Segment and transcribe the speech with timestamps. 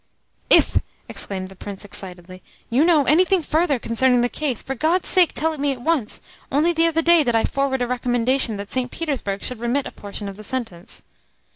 [0.49, 5.31] "If," exclaimed the Prince excitedly, "you know anything further concerning the case, for God's sake
[5.31, 6.21] tell it me at once.
[6.51, 8.89] Only the other day did I forward a recommendation that St.
[8.89, 11.03] Petersburg should remit a portion of the sentence."